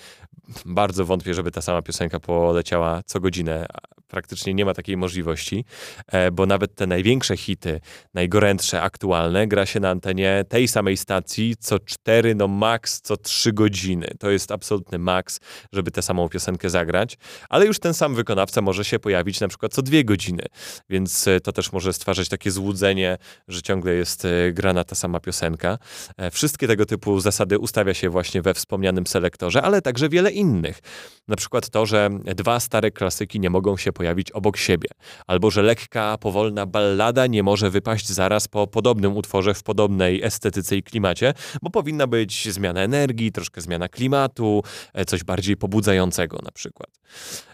bardzo 0.66 1.04
wątpię, 1.04 1.34
żeby 1.34 1.50
ta 1.50 1.62
sama 1.62 1.82
piosenka 1.82 2.20
poleciała 2.20 3.02
co 3.06 3.20
godzinę 3.20 3.66
praktycznie 4.12 4.54
nie 4.54 4.64
ma 4.64 4.74
takiej 4.74 4.96
możliwości, 4.96 5.64
e, 6.06 6.30
bo 6.30 6.46
nawet 6.46 6.74
te 6.74 6.86
największe 6.86 7.36
hity, 7.36 7.80
najgorętsze, 8.14 8.82
aktualne, 8.82 9.46
gra 9.46 9.66
się 9.66 9.80
na 9.80 9.90
antenie 9.90 10.44
tej 10.48 10.68
samej 10.68 10.96
stacji 10.96 11.54
co 11.60 11.78
4, 11.78 12.34
no 12.34 12.48
max 12.48 13.00
co 13.00 13.16
3 13.16 13.52
godziny. 13.52 14.10
To 14.18 14.30
jest 14.30 14.52
absolutny 14.52 14.98
max, 14.98 15.40
żeby 15.72 15.90
tę 15.90 16.02
samą 16.02 16.28
piosenkę 16.28 16.70
zagrać, 16.70 17.18
ale 17.48 17.66
już 17.66 17.78
ten 17.78 17.94
sam 17.94 18.14
wykonawca 18.14 18.60
może 18.60 18.84
się 18.84 18.98
pojawić 18.98 19.40
na 19.40 19.48
przykład 19.48 19.72
co 19.72 19.82
2 19.82 19.96
godziny, 20.04 20.44
więc 20.90 21.28
e, 21.28 21.40
to 21.40 21.52
też 21.52 21.72
może 21.72 21.92
stwarzać 21.92 22.28
takie 22.28 22.50
złudzenie, 22.50 23.18
że 23.48 23.62
ciągle 23.62 23.94
jest 23.94 24.24
e, 24.24 24.52
grana 24.52 24.84
ta 24.84 24.94
sama 24.94 25.20
piosenka. 25.20 25.78
Wszystkie 26.32 26.66
tego 26.66 26.86
typu 26.86 27.20
zasady 27.20 27.58
ustawia 27.58 27.94
się 27.94 28.10
właśnie 28.10 28.42
we 28.42 28.54
wspomnianym 28.54 29.06
selektorze, 29.06 29.62
ale 29.62 29.82
także 29.82 30.08
wiele 30.08 30.30
innych. 30.30 30.78
Na 31.28 31.36
przykład 31.36 31.70
to, 31.70 31.86
że 31.86 32.10
dwa 32.24 32.60
stare 32.60 32.90
klasyki 32.90 33.40
nie 33.40 33.50
mogą 33.50 33.76
się 33.76 33.92
pojawić 33.92 34.01
pojawić 34.02 34.30
obok 34.30 34.56
siebie, 34.56 34.88
albo 35.26 35.50
że 35.50 35.62
lekka, 35.62 36.18
powolna 36.18 36.66
ballada 36.66 37.26
nie 37.26 37.42
może 37.42 37.70
wypaść 37.70 38.08
zaraz 38.08 38.48
po 38.48 38.66
podobnym 38.66 39.16
utworze 39.16 39.54
w 39.54 39.62
podobnej 39.62 40.22
estetyce 40.22 40.76
i 40.76 40.82
klimacie, 40.82 41.34
bo 41.62 41.70
powinna 41.70 42.06
być 42.06 42.52
zmiana 42.52 42.80
energii, 42.80 43.32
troszkę 43.32 43.60
zmiana 43.60 43.88
klimatu, 43.88 44.62
e, 44.94 45.04
coś 45.04 45.24
bardziej 45.24 45.56
pobudzającego 45.56 46.38
na 46.42 46.50
przykład. 46.50 46.90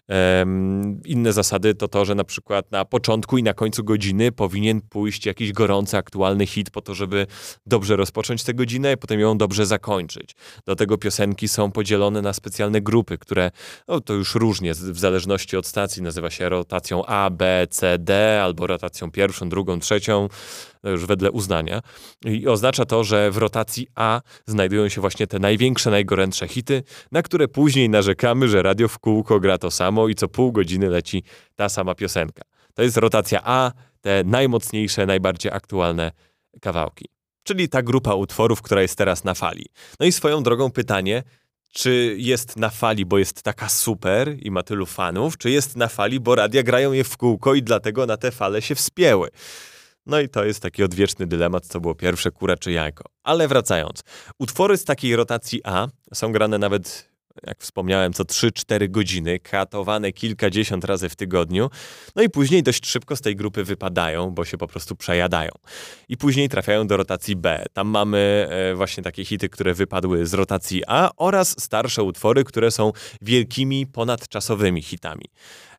Um, 0.08 1.00
inne 1.04 1.32
zasady 1.32 1.74
to 1.74 1.88
to, 1.88 2.04
że 2.04 2.14
na 2.14 2.24
przykład 2.24 2.72
na 2.72 2.84
początku 2.84 3.38
i 3.38 3.42
na 3.42 3.54
końcu 3.54 3.84
godziny 3.84 4.32
powinien 4.32 4.80
pójść 4.80 5.26
jakiś 5.26 5.52
gorący, 5.52 5.96
aktualny 5.96 6.46
hit 6.46 6.70
po 6.70 6.80
to, 6.80 6.94
żeby 6.94 7.26
dobrze 7.66 7.96
rozpocząć 7.96 8.44
tę 8.44 8.54
godzinę 8.54 8.92
i 8.92 8.96
potem 8.96 9.20
ją 9.20 9.38
dobrze 9.38 9.66
zakończyć. 9.66 10.34
Do 10.66 10.76
tego 10.76 10.98
piosenki 10.98 11.48
są 11.48 11.72
podzielone 11.72 12.22
na 12.22 12.32
specjalne 12.32 12.80
grupy, 12.80 13.18
które 13.18 13.50
no, 13.88 14.00
to 14.00 14.14
już 14.14 14.34
różnie, 14.34 14.74
w 14.74 14.98
zależności 14.98 15.56
od 15.56 15.66
stacji, 15.66 16.02
nazywa 16.02 16.30
się 16.30 16.38
rotacją 16.40 17.07
A, 17.07 17.30
B, 17.30 17.66
C, 17.71 17.99
D 17.99 18.40
albo 18.42 18.66
rotacją 18.66 19.11
pierwszą, 19.11 19.49
drugą, 19.49 19.78
trzecią 19.80 20.28
no 20.83 20.90
już 20.90 21.07
wedle 21.07 21.30
uznania. 21.30 21.80
I 22.25 22.47
oznacza 22.47 22.85
to, 22.85 23.04
że 23.04 23.30
w 23.30 23.37
rotacji 23.37 23.87
A 23.95 24.21
znajdują 24.47 24.88
się 24.88 25.00
właśnie 25.00 25.26
te 25.26 25.38
największe, 25.38 25.90
najgorętsze 25.90 26.49
hity, 26.49 26.83
na 27.12 27.23
które 27.23 27.49
później 27.49 27.88
narzekamy, 27.88 28.49
że 28.49 28.62
radio 28.62 28.88
w 28.88 28.99
kółko 28.99 29.40
gra 29.40 29.59
to 29.59 29.71
samo 29.71 30.09
i 30.09 30.14
co 30.14 30.28
pół 30.28 30.52
godziny 30.52 30.88
leci 30.88 31.23
ta 31.57 31.68
sama 31.68 31.95
piosenka. 31.95 32.42
To 32.75 32.83
jest 32.83 32.97
rotacja 32.97 33.40
A, 33.45 33.73
te 34.00 34.25
najmocniejsze, 34.25 35.07
najbardziej 35.07 35.52
aktualne 35.52 36.12
kawałki. 36.61 37.04
Czyli 37.42 37.68
ta 37.68 37.83
grupa 37.83 38.14
utworów, 38.14 38.62
która 38.62 38.83
jest 38.83 38.99
teraz 38.99 39.25
na 39.25 39.35
fali. 39.35 39.66
No 40.00 40.07
i 40.07 40.12
swoją 40.12 40.42
drogą 40.42 40.71
pytanie, 40.71 41.23
czy 41.72 42.14
jest 42.18 42.56
na 42.56 42.70
fali, 42.70 43.06
bo 43.06 43.18
jest 43.18 43.42
taka 43.42 43.68
super 43.68 44.37
i 44.40 44.50
ma 44.50 44.62
tylu 44.62 44.87
fanów, 44.87 45.38
czy 45.38 45.50
jest 45.50 45.76
na 45.76 45.88
fali, 45.88 46.20
bo 46.20 46.34
radia 46.34 46.62
grają 46.62 46.92
je 46.92 47.04
w 47.04 47.16
kółko 47.16 47.54
i 47.54 47.62
dlatego 47.62 48.06
na 48.06 48.16
te 48.16 48.30
fale 48.30 48.62
się 48.62 48.75
wspięły. 48.75 49.28
No 50.06 50.20
i 50.20 50.28
to 50.28 50.44
jest 50.44 50.60
taki 50.60 50.82
odwieczny 50.82 51.26
dylemat, 51.26 51.66
co 51.66 51.80
było 51.80 51.94
pierwsze, 51.94 52.30
kura 52.30 52.56
czy 52.56 52.72
jajko. 52.72 53.04
Ale 53.22 53.48
wracając, 53.48 54.02
utwory 54.38 54.76
z 54.76 54.84
takiej 54.84 55.16
rotacji 55.16 55.60
A 55.64 55.88
są 56.14 56.32
grane 56.32 56.58
nawet 56.58 57.08
jak 57.47 57.59
wspomniałem, 57.61 58.12
co 58.12 58.25
3-4 58.25 58.90
godziny, 58.90 59.38
katowane 59.38 60.12
kilkadziesiąt 60.12 60.85
razy 60.85 61.09
w 61.09 61.16
tygodniu, 61.16 61.71
no 62.16 62.23
i 62.23 62.30
później 62.30 62.62
dość 62.62 62.87
szybko 62.87 63.16
z 63.16 63.21
tej 63.21 63.37
grupy 63.37 63.64
wypadają, 63.64 64.30
bo 64.30 64.45
się 64.45 64.59
po 64.59 64.66
prostu 64.66 64.97
przejadają. 64.97 65.50
I 66.09 66.16
później 66.16 66.49
trafiają 66.49 66.87
do 66.87 66.97
rotacji 66.97 67.37
B. 67.37 67.64
Tam 67.73 67.88
mamy 67.88 68.49
e, 68.50 68.75
właśnie 68.75 69.02
takie 69.02 69.25
hity, 69.25 69.49
które 69.49 69.75
wypadły 69.75 70.26
z 70.26 70.35
rotacji 70.35 70.83
A 70.87 71.11
oraz 71.16 71.61
starsze 71.61 72.02
utwory, 72.02 72.45
które 72.45 72.71
są 72.71 72.92
wielkimi, 73.23 73.87
ponadczasowymi 73.87 74.83
hitami. 74.83 75.25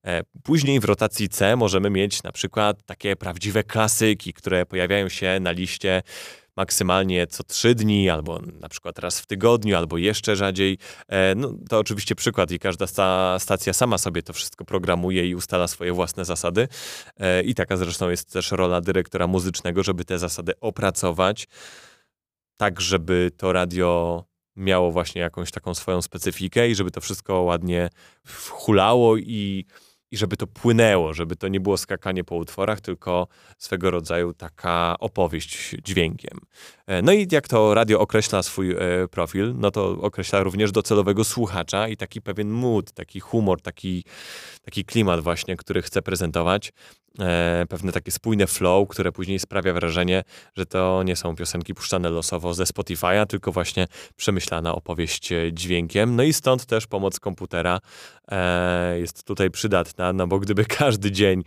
E, 0.06 0.24
później 0.44 0.80
w 0.80 0.86
rotacji 0.86 1.30
C 1.30 1.56
możemy 1.56 1.90
mieć 1.90 2.24
na 2.24 2.32
przykład 2.32 2.86
takie 2.86 3.16
prawdziwe 3.16 3.64
klasyki, 3.64 4.34
które 4.34 4.66
pojawiają 4.66 5.10
się 5.10 5.40
na 5.40 5.52
liście 5.52 6.02
maksymalnie 6.60 7.28
co 7.28 7.44
trzy 7.44 7.76
dni, 7.76 8.10
albo 8.10 8.40
na 8.60 8.70
przykład 8.70 9.00
raz 9.00 9.20
w 9.20 9.26
tygodniu, 9.26 9.78
albo 9.78 9.98
jeszcze 9.98 10.36
rzadziej. 10.36 10.78
E, 11.08 11.36
no, 11.36 11.54
to 11.70 11.80
oczywiście 11.80 12.16
przykład 12.16 12.52
i 12.52 12.60
każda 12.60 12.88
sta 12.88 13.40
stacja 13.40 13.74
sama 13.74 13.98
sobie 13.98 14.24
to 14.24 14.34
wszystko 14.34 14.66
programuje 14.66 15.28
i 15.30 15.36
ustala 15.36 15.68
swoje 15.68 15.94
własne 15.94 16.26
zasady. 16.26 16.68
E, 17.20 17.44
I 17.44 17.56
taka 17.56 17.78
zresztą 17.78 18.10
jest 18.10 18.34
też 18.34 18.52
rola 18.52 18.82
dyrektora 18.82 19.28
muzycznego, 19.28 19.84
żeby 19.84 20.06
te 20.06 20.20
zasady 20.20 20.54
opracować, 20.62 21.48
tak 22.58 22.82
żeby 22.82 23.32
to 23.38 23.54
radio 23.54 24.24
miało 24.56 24.92
właśnie 24.92 25.22
jakąś 25.22 25.52
taką 25.52 25.74
swoją 25.74 26.02
specyfikę 26.02 26.70
i 26.70 26.76
żeby 26.76 26.92
to 26.92 27.02
wszystko 27.02 27.42
ładnie 27.42 27.90
hulało 28.50 29.18
i 29.18 29.66
i 30.12 30.18
żeby 30.18 30.38
to 30.38 30.48
płynęło, 30.48 31.14
żeby 31.14 31.36
to 31.36 31.48
nie 31.48 31.60
było 31.60 31.78
skakanie 31.78 32.24
po 32.24 32.36
utworach, 32.36 32.82
tylko 32.82 33.28
swego 33.58 33.92
rodzaju 33.92 34.34
taka 34.34 34.96
opowieść 35.00 35.76
dźwiękiem. 35.84 36.40
E, 36.90 37.02
no 37.02 37.12
i 37.12 37.28
jak 37.32 37.48
to 37.48 37.74
radio 37.74 38.00
określa 38.00 38.44
swój 38.44 38.72
e, 38.72 38.78
profil, 39.12 39.54
no 39.58 39.72
to 39.72 39.90
określa 39.90 40.44
również 40.44 40.72
docelowego 40.72 41.24
słuchacza 41.24 41.88
i 41.88 41.98
taki 41.98 42.22
pewien 42.22 42.50
mood, 42.50 42.92
taki 42.92 43.20
humor, 43.20 43.62
taki, 43.62 44.04
taki 44.62 44.86
klimat 44.86 45.20
właśnie, 45.20 45.58
który 45.58 45.82
chce 45.82 46.02
prezentować. 46.02 46.72
E, 47.20 47.66
pewne 47.70 47.92
takie 47.92 48.12
spójne 48.12 48.48
flow, 48.48 48.90
które 48.90 49.12
później 49.12 49.40
sprawia 49.40 49.74
wrażenie, 49.74 50.24
że 50.58 50.66
to 50.66 51.04
nie 51.04 51.16
są 51.16 51.36
piosenki 51.36 51.74
puszczane 51.74 52.10
losowo 52.10 52.54
ze 52.54 52.64
Spotify'a, 52.64 53.26
tylko 53.26 53.52
właśnie 53.52 53.88
przemyślana 54.16 54.76
opowieść 54.76 55.30
dźwiękiem. 55.52 56.16
No 56.16 56.24
i 56.24 56.34
stąd 56.34 56.66
też 56.66 56.88
pomoc 56.88 57.20
komputera 57.20 57.80
jest 58.98 59.24
tutaj 59.24 59.52
przydatna, 59.52 60.14
no 60.14 60.28
bo 60.28 60.40
gdyby 60.40 60.66
każdy 60.80 61.12
dzień 61.12 61.44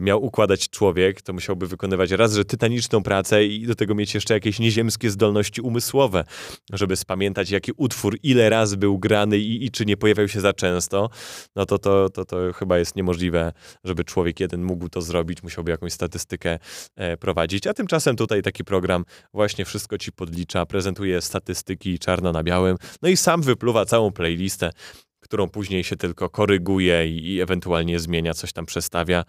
miał 0.00 0.24
układać 0.24 0.70
człowiek, 0.70 1.22
to 1.22 1.32
musiałby 1.32 1.66
wykonywać 1.66 2.10
raz, 2.10 2.34
że 2.34 2.44
tytaniczną 2.44 3.02
pracę 3.02 3.44
i 3.44 3.66
do 3.66 3.74
tego 3.74 3.94
mieć 3.94 4.14
jeszcze 4.14 4.34
jakieś 4.34 4.58
nieziemskie 4.58 4.77
ziemskie 4.78 5.10
zdolności 5.10 5.60
umysłowe, 5.60 6.24
żeby 6.72 6.96
spamiętać, 6.96 7.50
jaki 7.50 7.72
utwór 7.76 8.18
ile 8.22 8.50
razy 8.50 8.76
był 8.76 8.98
grany 8.98 9.38
i, 9.38 9.64
i 9.64 9.70
czy 9.70 9.86
nie 9.86 9.96
pojawiał 9.96 10.28
się 10.28 10.40
za 10.40 10.52
często, 10.52 11.10
no 11.56 11.66
to, 11.66 11.78
to, 11.78 12.10
to, 12.10 12.24
to 12.24 12.52
chyba 12.52 12.78
jest 12.78 12.96
niemożliwe, 12.96 13.52
żeby 13.84 14.04
człowiek 14.04 14.40
jeden 14.40 14.62
mógł 14.62 14.88
to 14.88 15.02
zrobić, 15.02 15.42
musiałby 15.42 15.70
jakąś 15.70 15.92
statystykę 15.92 16.58
e, 16.96 17.16
prowadzić. 17.16 17.66
A 17.66 17.74
tymczasem 17.74 18.16
tutaj 18.16 18.42
taki 18.42 18.64
program 18.64 19.04
właśnie 19.34 19.64
wszystko 19.64 19.98
ci 19.98 20.12
podlicza, 20.12 20.66
prezentuje 20.66 21.20
statystyki 21.20 21.98
czarno 21.98 22.32
na 22.32 22.42
białym, 22.42 22.76
no 23.02 23.08
i 23.08 23.16
sam 23.16 23.42
wypluwa 23.42 23.84
całą 23.84 24.10
playlistę 24.10 24.70
którą 25.20 25.48
później 25.48 25.84
się 25.84 25.96
tylko 25.96 26.30
koryguje 26.30 27.08
i, 27.08 27.34
i 27.34 27.40
ewentualnie 27.40 27.98
zmienia, 27.98 28.34
coś 28.34 28.52
tam 28.52 28.66
przestawia. 28.66 29.24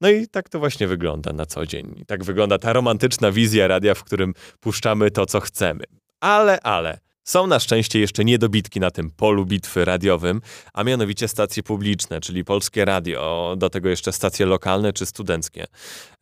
No 0.00 0.10
i 0.10 0.28
tak 0.28 0.48
to 0.48 0.58
właśnie 0.58 0.86
wygląda 0.86 1.32
na 1.32 1.46
co 1.46 1.66
dzień. 1.66 2.04
Tak 2.06 2.24
wygląda 2.24 2.58
ta 2.58 2.72
romantyczna 2.72 3.32
wizja 3.32 3.68
radia, 3.68 3.94
w 3.94 4.04
którym 4.04 4.34
puszczamy 4.60 5.10
to, 5.10 5.26
co 5.26 5.40
chcemy. 5.40 5.84
Ale, 6.20 6.60
ale, 6.60 6.98
są 7.28 7.46
na 7.46 7.60
szczęście 7.60 8.00
jeszcze 8.00 8.24
niedobitki 8.24 8.80
na 8.80 8.90
tym 8.90 9.10
polu 9.10 9.46
bitwy 9.46 9.84
radiowym, 9.84 10.40
a 10.74 10.84
mianowicie 10.84 11.28
stacje 11.28 11.62
publiczne, 11.62 12.20
czyli 12.20 12.44
polskie 12.44 12.84
radio, 12.84 13.54
do 13.58 13.70
tego 13.70 13.88
jeszcze 13.88 14.12
stacje 14.12 14.46
lokalne 14.46 14.92
czy 14.92 15.06
studenckie. 15.06 15.66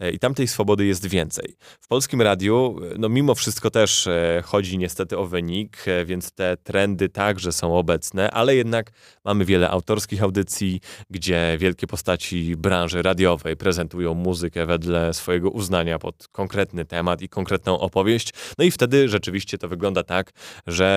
E, 0.01 0.11
I 0.11 0.19
tam 0.19 0.35
tej 0.35 0.49
swobody 0.49 0.87
jest 0.87 1.07
więcej. 1.07 1.57
W 1.81 1.89
polskim 1.89 2.23
radiu, 2.23 2.79
e, 2.95 2.99
no 2.99 3.09
mimo 3.09 3.35
wszystko 3.35 3.71
też 3.71 4.07
e, 4.07 4.43
chodzi 4.45 4.79
niestety 4.79 5.19
o 5.19 5.27
wynik, 5.27 5.85
więc 6.05 6.33
te 6.33 6.57
trendy 6.57 7.09
także 7.09 7.53
są 7.53 7.77
obecne, 7.79 8.31
ale 8.31 8.57
jednak 8.57 8.91
mamy 9.25 9.45
wiele 9.45 9.71
autorskich 9.71 10.23
audycji, 10.23 10.81
gdzie 11.11 11.57
wielkie 11.59 11.87
postaci 11.87 12.57
branży 12.57 13.03
radiowej 13.03 13.57
prezentują 13.57 14.15
muzykę 14.15 14.67
wedle 14.67 15.15
swojego 15.15 15.51
uznania 15.51 15.99
pod 15.99 16.29
konkretny 16.29 16.85
temat 16.85 17.23
i 17.23 17.29
konkretną 17.29 17.79
opowieść. 17.79 18.33
No 18.59 18.65
i 18.65 18.71
wtedy 18.71 19.09
rzeczywiście 19.09 19.59
to 19.59 19.69
wygląda 19.69 20.03
tak, 20.03 20.31
że 20.67 20.96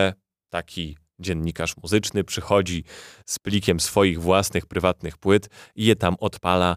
taki 0.50 0.98
dziennikarz 1.20 1.78
muzyczny 1.78 2.24
przychodzi 2.24 2.84
z 3.26 3.40
plikiem 3.40 3.80
swoich 3.80 4.22
własnych, 4.22 4.66
prywatnych 4.66 5.18
płyt 5.18 5.50
i 5.76 5.86
je 5.86 5.96
tam 5.96 6.16
odpala 6.20 6.76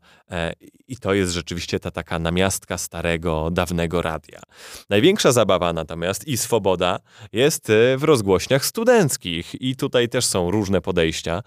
i 0.88 0.96
to 0.96 1.14
jest 1.14 1.32
rzeczywiście 1.32 1.80
ta 1.80 1.90
taka 1.90 2.18
namiastka 2.18 2.78
starego, 2.78 3.50
dawnego 3.50 4.02
radia. 4.02 4.40
Największa 4.90 5.32
zabawa 5.32 5.72
natomiast 5.72 6.28
i 6.28 6.36
swoboda 6.36 6.98
jest 7.32 7.70
e, 7.70 7.96
w 7.96 8.02
rozgłośniach 8.04 8.64
studenckich 8.64 9.62
i 9.62 9.76
tutaj 9.76 10.08
też 10.08 10.24
są 10.24 10.50
różne 10.50 10.80
podejścia, 10.80 11.42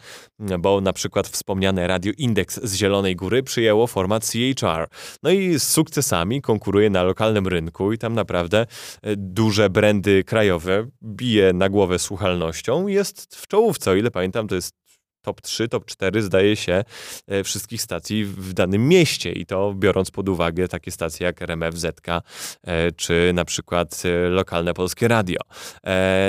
bo 0.60 0.82
na 0.82 0.94
przykład 0.94 1.28
wspomniane 1.28 1.88
Radio 1.88 2.14
Index 2.18 2.60
z 2.64 2.76
Zielonej 2.76 3.16
Góry 3.16 3.44
przyjęło 3.44 3.88
format 3.88 4.26
CHR. 4.26 4.88
No 5.24 5.30
i 5.30 5.60
z 5.60 5.64
sukcesami 5.64 6.42
konkuruje 6.42 6.90
na 6.90 7.04
lokalnym 7.04 7.48
rynku 7.48 7.94
i 7.94 7.98
tam 7.98 8.14
naprawdę 8.14 8.66
e, 9.02 9.16
duże 9.16 9.70
brandy 9.70 10.24
krajowe 10.24 10.88
bije 11.04 11.54
na 11.54 11.70
głowę 11.70 12.00
słuchalnością 12.00 12.88
jest 12.88 13.36
w 13.36 13.48
czołówce. 13.48 13.92
O 13.92 13.96
ile 13.96 14.12
pamiętam, 14.12 14.48
to 14.48 14.56
jest 14.56 14.85
top 15.26 15.42
3, 15.42 15.68
top 15.68 15.86
4 15.86 16.22
zdaje 16.22 16.56
się 16.56 16.84
e, 17.28 17.44
wszystkich 17.44 17.82
stacji 17.82 18.26
w 18.26 18.54
danym 18.54 18.88
mieście 18.88 19.32
i 19.32 19.46
to 19.46 19.74
biorąc 19.74 20.12
pod 20.12 20.30
uwagę 20.30 20.68
takie 20.68 20.92
stacje 20.92 21.26
jak 21.26 21.42
RMF, 21.42 21.78
ZK 21.78 22.08
e, 22.08 22.92
czy 22.92 23.32
na 23.34 23.46
przykład 23.46 24.04
e, 24.06 24.30
lokalne 24.30 24.74
polskie 24.74 25.08
radio. 25.08 25.40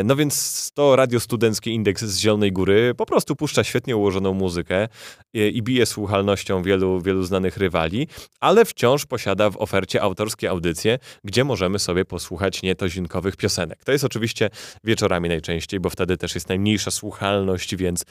No 0.04 0.16
więc 0.16 0.70
to 0.74 0.96
radio 0.96 1.20
studenckie 1.20 1.70
Indeks 1.70 2.04
z 2.04 2.18
Zielonej 2.18 2.52
Góry 2.52 2.94
po 2.96 3.06
prostu 3.06 3.36
puszcza 3.36 3.64
świetnie 3.64 3.96
ułożoną 3.96 4.34
muzykę 4.34 4.88
i 5.34 5.62
bije 5.62 5.86
słuchalnością 5.86 6.62
wielu, 6.62 7.00
wielu 7.00 7.22
znanych 7.22 7.56
rywali, 7.56 8.08
ale 8.40 8.64
wciąż 8.64 9.06
posiada 9.06 9.50
w 9.50 9.56
ofercie 9.56 10.02
autorskie 10.02 10.50
audycje, 10.50 10.98
gdzie 11.24 11.44
możemy 11.44 11.78
sobie 11.78 12.04
posłuchać 12.04 12.62
nietozinkowych 12.62 13.36
piosenek. 13.36 13.84
To 13.84 13.92
jest 13.92 14.04
oczywiście 14.04 14.50
wieczorami 14.84 15.28
najczęściej, 15.28 15.80
bo 15.80 15.90
wtedy 15.90 16.16
też 16.16 16.34
jest 16.34 16.48
najmniejsza 16.48 16.90
słuchalność, 16.90 17.76
więc 17.76 18.04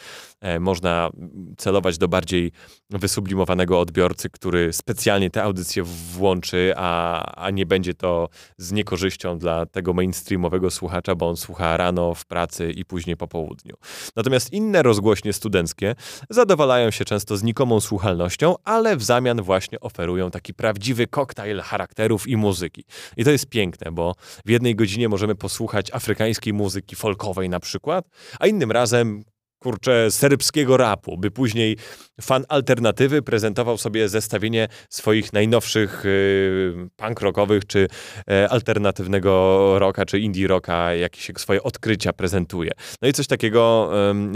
może 0.59 0.74
można 0.75 1.09
celować 1.57 1.97
do 1.97 2.07
bardziej 2.07 2.51
wysublimowanego 2.89 3.79
odbiorcy, 3.79 4.29
który 4.29 4.73
specjalnie 4.73 5.29
te 5.29 5.43
audycje 5.43 5.83
włączy, 5.83 6.73
a, 6.75 7.21
a 7.35 7.49
nie 7.49 7.65
będzie 7.65 7.93
to 7.93 8.29
z 8.57 8.71
niekorzyścią 8.71 9.37
dla 9.37 9.65
tego 9.65 9.93
mainstreamowego 9.93 10.71
słuchacza, 10.71 11.15
bo 11.15 11.29
on 11.29 11.37
słucha 11.37 11.77
rano, 11.77 12.13
w 12.13 12.25
pracy 12.25 12.71
i 12.71 12.85
później 12.85 13.17
po 13.17 13.27
południu. 13.27 13.75
Natomiast 14.15 14.53
inne 14.53 14.83
rozgłośnie 14.83 15.33
studenckie 15.33 15.95
zadowalają 16.29 16.91
się 16.91 17.05
często 17.05 17.37
znikomą 17.37 17.79
słuchalnością, 17.79 18.55
ale 18.63 18.97
w 18.97 19.03
zamian 19.03 19.41
właśnie 19.41 19.79
oferują 19.79 20.31
taki 20.31 20.53
prawdziwy 20.53 21.07
koktajl 21.07 21.61
charakterów 21.61 22.27
i 22.27 22.37
muzyki. 22.37 22.83
I 23.17 23.23
to 23.23 23.31
jest 23.31 23.49
piękne, 23.49 23.91
bo 23.91 24.15
w 24.45 24.49
jednej 24.49 24.75
godzinie 24.75 25.09
możemy 25.09 25.35
posłuchać 25.35 25.93
afrykańskiej 25.93 26.53
muzyki 26.53 26.95
folkowej 26.95 27.49
na 27.49 27.59
przykład, 27.59 28.05
a 28.39 28.47
innym 28.47 28.71
razem 28.71 29.23
kurczę, 29.65 30.11
serbskiego 30.11 30.77
rapu, 30.77 31.17
by 31.17 31.31
później 31.31 31.77
fan 32.21 32.45
alternatywy 32.49 33.21
prezentował 33.21 33.77
sobie 33.77 34.09
zestawienie 34.09 34.67
swoich 34.89 35.33
najnowszych 35.33 36.05
y, 36.05 36.89
punk 36.95 37.21
rockowych, 37.21 37.65
czy 37.65 37.87
y, 38.31 38.49
alternatywnego 38.49 39.31
rocka, 39.79 40.05
czy 40.05 40.19
indie 40.19 40.47
rocka, 40.47 40.93
jakieś 40.93 41.31
swoje 41.37 41.63
odkrycia 41.63 42.13
prezentuje. 42.13 42.71
No 43.01 43.07
i 43.07 43.13
coś 43.13 43.27
takiego 43.27 43.91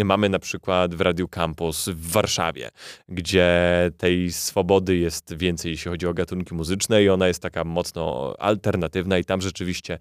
mamy 0.06 0.30
na 0.30 0.40
przykład 0.40 0.96
w 0.96 1.02
Radio 1.02 1.28
Campus 1.28 1.90
w 1.90 2.12
Warszawie, 2.12 2.70
gdzie 3.10 3.52
tej 3.98 4.32
swobody 4.32 4.98
jest 4.98 5.34
więcej, 5.38 5.72
jeśli 5.72 5.92
chodzi 5.92 6.08
o 6.08 6.14
gatunki 6.14 6.54
muzyczne 6.54 7.04
i 7.04 7.10
ona 7.10 7.28
jest 7.28 7.42
taka 7.42 7.64
mocno 7.64 8.36
alternatywna 8.40 9.18
i 9.18 9.26
tam 9.26 9.42
rzeczywiście 9.42 10.00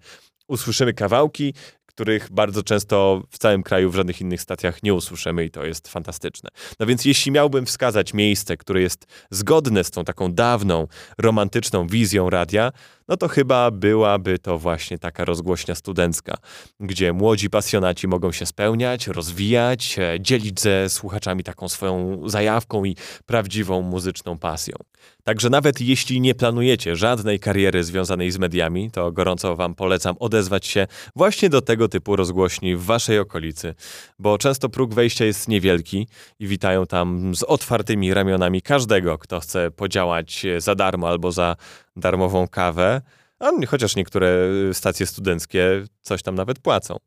usłyszymy 0.49 0.93
kawałki, 0.93 1.53
których 1.99 2.31
bardzo 2.31 2.63
często 2.63 3.23
w 3.29 3.37
całym 3.37 3.63
kraju 3.63 3.91
w 3.91 3.95
żadnych 3.95 4.21
innych 4.21 4.41
stacjach 4.41 4.83
nie 4.83 4.93
usłyszymy 4.93 5.45
i 5.45 5.49
to 5.49 5.65
jest 5.65 5.87
fantastyczne. 5.87 6.49
No 6.79 6.85
więc 6.85 7.05
jeśli 7.05 7.31
miałbym 7.31 7.65
wskazać 7.65 8.13
miejsce, 8.13 8.57
które 8.57 8.81
jest 8.81 9.05
zgodne 9.31 9.83
z 9.83 9.91
tą 9.91 10.03
taką 10.03 10.33
dawną, 10.33 10.87
romantyczną 11.17 11.87
wizją 11.87 12.29
radia, 12.29 12.71
no 13.09 13.17
to 13.17 13.27
chyba 13.27 13.71
byłaby 13.71 14.39
to 14.39 14.59
właśnie 14.59 14.99
taka 14.99 15.25
rozgłośnia 15.25 15.75
studencka, 15.75 16.37
gdzie 16.79 17.13
młodzi 17.13 17.49
pasjonaci 17.49 18.07
mogą 18.07 18.31
się 18.31 18.45
spełniać, 18.45 19.07
rozwijać, 19.07 19.99
e, 19.99 20.17
dzielić 20.19 20.61
ze 20.61 20.89
słuchaczami 20.89 21.43
taką 21.43 21.69
swoją 21.69 22.21
zajawką 22.29 22.85
i 22.85 22.95
prawdziwą 23.25 23.81
muzyczną 23.81 24.37
pasją. 24.37 24.75
Także 25.23 25.49
nawet 25.49 25.81
jeśli 25.81 26.21
nie 26.21 26.35
planujecie 26.35 26.95
żadnej 26.95 27.39
kariery 27.39 27.83
związanej 27.83 28.31
z 28.31 28.37
mediami, 28.37 28.91
to 28.91 29.11
gorąco 29.11 29.55
Wam 29.55 29.75
polecam 29.75 30.15
odezwać 30.19 30.65
się 30.65 30.87
właśnie 31.15 31.49
do 31.49 31.61
tego 31.61 31.87
typu 31.87 32.15
rozgłośni 32.15 32.75
w 32.75 32.83
Waszej 32.83 33.19
okolicy, 33.19 33.75
bo 34.19 34.37
często 34.37 34.69
próg 34.69 34.93
wejścia 34.93 35.25
jest 35.25 35.47
niewielki 35.47 36.07
i 36.39 36.47
witają 36.47 36.85
tam 36.85 37.35
z 37.35 37.43
otwartymi 37.43 38.13
ramionami 38.13 38.61
każdego, 38.61 39.17
kto 39.17 39.39
chce 39.39 39.71
podziałać 39.71 40.45
za 40.57 40.75
darmo 40.75 41.09
albo 41.09 41.31
za 41.31 41.55
darmową 41.95 42.47
kawę, 42.47 43.01
a 43.39 43.51
chociaż 43.67 43.95
niektóre 43.95 44.29
stacje 44.73 45.05
studenckie 45.05 45.83
coś 46.01 46.21
tam 46.21 46.35
nawet 46.35 46.59
płacą. 46.59 46.97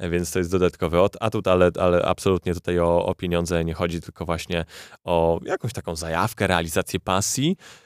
Więc 0.00 0.32
to 0.32 0.38
jest 0.38 0.50
dodatkowy 0.50 0.98
atut, 1.20 1.48
ale, 1.48 1.70
ale 1.80 2.02
absolutnie 2.02 2.54
tutaj 2.54 2.78
o, 2.78 3.06
o 3.06 3.14
pieniądze 3.14 3.64
nie 3.64 3.74
chodzi, 3.74 4.00
tylko 4.00 4.24
właśnie 4.24 4.64
o 5.04 5.40
jakąś 5.44 5.72
taką 5.72 5.96
zajawkę, 5.96 6.46
realizację 6.46 7.00
pasji, 7.00 7.56
E, 7.56 7.83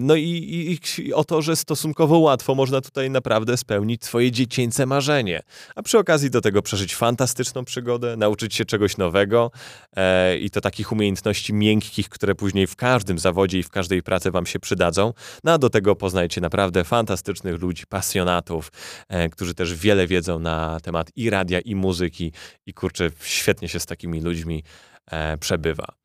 no 0.00 0.14
i, 0.14 0.22
i, 0.22 0.78
i, 1.02 1.14
o 1.14 1.24
to, 1.24 1.42
że 1.42 1.56
stosunkowo 1.56 2.18
łatwo 2.18 2.54
można 2.54 2.80
tutaj 2.80 3.10
naprawdę 3.10 3.56
spełnić 3.56 4.04
swoje 4.04 4.32
dziecięce 4.32 4.86
marzenie. 4.86 5.42
A 5.74 5.82
przy 5.82 5.98
okazji 5.98 6.30
do 6.30 6.40
tego 6.40 6.62
przeżyć 6.62 6.94
fantastyczną 6.94 7.64
przygodę, 7.64 8.16
nauczyć 8.16 8.54
się 8.54 8.64
czegoś 8.64 8.96
nowego 8.96 9.50
e, 9.96 10.38
i 10.38 10.50
to 10.50 10.60
takich 10.60 10.92
umiejętności 10.92 11.54
miękkich, 11.54 12.08
które 12.08 12.34
później 12.34 12.66
w 12.66 12.76
każdym 12.76 13.18
zawodzie 13.18 13.58
i 13.58 13.62
w 13.62 13.70
każdej 13.70 14.02
pracy 14.02 14.30
wam 14.30 14.46
się 14.46 14.58
przydadzą. 14.58 15.12
No 15.44 15.52
a 15.52 15.58
do 15.58 15.70
tego 15.70 15.96
poznajcie 15.96 16.40
naprawdę 16.40 16.84
fantastycznych 16.84 17.62
ludzi, 17.62 17.84
pasjonatów, 17.88 18.72
e, 19.08 19.28
którzy 19.28 19.54
też 19.54 19.74
wiele 19.74 20.06
wiedzą 20.06 20.38
na 20.38 20.80
temat 20.80 21.10
i 21.16 21.30
radia, 21.30 21.60
i 21.60 21.74
muzyki 21.74 22.32
i 22.66 22.74
kurczę, 22.74 23.10
świetnie 23.20 23.68
się 23.68 23.80
z 23.80 23.86
takimi 23.86 24.20
ludźmi 24.20 24.64
e, 25.10 25.38
przebywa. 25.38 25.99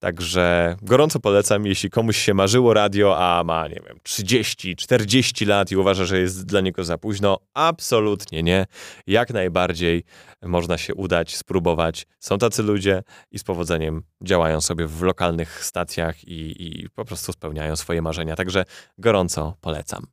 Także 0.00 0.76
gorąco 0.82 1.20
polecam, 1.20 1.66
jeśli 1.66 1.90
komuś 1.90 2.16
się 2.16 2.34
marzyło 2.34 2.74
radio, 2.74 3.18
a 3.18 3.44
ma, 3.44 3.68
nie 3.68 3.80
wiem, 3.86 3.98
30, 4.02 4.76
40 4.76 5.44
lat 5.44 5.70
i 5.70 5.76
uważa, 5.76 6.04
że 6.04 6.20
jest 6.20 6.46
dla 6.46 6.60
niego 6.60 6.84
za 6.84 6.98
późno, 6.98 7.38
absolutnie 7.54 8.42
nie. 8.42 8.66
Jak 9.06 9.30
najbardziej 9.30 10.04
można 10.42 10.78
się 10.78 10.94
udać, 10.94 11.36
spróbować. 11.36 12.06
Są 12.18 12.38
tacy 12.38 12.62
ludzie 12.62 13.02
i 13.30 13.38
z 13.38 13.44
powodzeniem 13.44 14.02
działają 14.22 14.60
sobie 14.60 14.86
w 14.86 15.02
lokalnych 15.02 15.64
stacjach 15.64 16.24
i, 16.24 16.66
i 16.66 16.88
po 16.90 17.04
prostu 17.04 17.32
spełniają 17.32 17.76
swoje 17.76 18.02
marzenia. 18.02 18.36
Także 18.36 18.64
gorąco 18.98 19.56
polecam. 19.60 20.06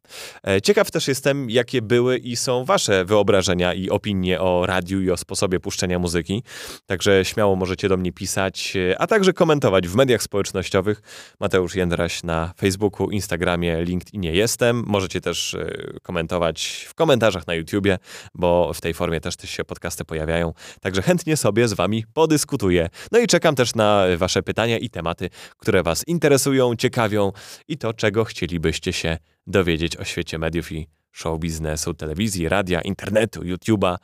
E, 0.47 0.61
ciekaw 0.61 0.91
też 0.91 1.07
jestem, 1.07 1.49
jakie 1.49 1.81
były 1.81 2.17
i 2.17 2.35
są 2.35 2.65
wasze 2.65 3.05
wyobrażenia 3.05 3.73
i 3.73 3.89
opinie 3.89 4.41
o 4.41 4.65
radiu 4.65 5.01
i 5.01 5.11
o 5.11 5.17
sposobie 5.17 5.59
puszczenia 5.59 5.99
muzyki. 5.99 6.43
Także 6.85 7.25
śmiało 7.25 7.55
możecie 7.55 7.89
do 7.89 7.97
mnie 7.97 8.13
pisać, 8.13 8.73
e, 8.75 9.01
a 9.01 9.07
także 9.07 9.33
komentować 9.33 9.76
w 9.85 9.95
mediach 9.95 10.23
społecznościowych. 10.23 11.01
Mateusz 11.39 11.75
Jędraś 11.75 12.23
na 12.23 12.53
Facebooku, 12.57 13.09
Instagramie, 13.09 13.83
LinkedInie 13.83 14.33
jestem. 14.33 14.83
Możecie 14.87 15.21
też 15.21 15.53
e, 15.53 15.69
komentować 16.03 16.85
w 16.89 16.93
komentarzach 16.93 17.47
na 17.47 17.53
YouTubie, 17.53 17.97
bo 18.33 18.73
w 18.73 18.81
tej 18.81 18.93
formie 18.93 19.21
też 19.21 19.35
się 19.45 19.63
podcasty 19.63 20.05
pojawiają. 20.05 20.53
Także 20.81 21.01
chętnie 21.01 21.37
sobie 21.37 21.67
z 21.67 21.73
Wami 21.73 22.03
podyskutuję. 22.13 22.89
No 23.11 23.19
i 23.19 23.27
czekam 23.27 23.55
też 23.55 23.75
na 23.75 24.05
Wasze 24.17 24.43
pytania 24.43 24.77
i 24.77 24.89
tematy, 24.89 25.29
które 25.57 25.83
Was 25.83 26.03
interesują, 26.07 26.75
ciekawią 26.75 27.31
i 27.67 27.77
to, 27.77 27.93
czego 27.93 28.25
chcielibyście 28.25 28.93
się 28.93 29.17
dowiedzieć 29.47 29.97
o 29.97 30.03
świecie 30.03 30.37
mediów 30.37 30.71
i 30.71 30.87
show 31.11 31.39
biznesu, 31.39 31.93
telewizji, 31.93 32.49
radia, 32.49 32.81
internetu, 32.81 33.41
YouTube'a 33.41 33.97